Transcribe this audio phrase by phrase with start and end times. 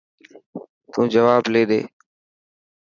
[0.91, 1.81] تون جواب لي ڏي.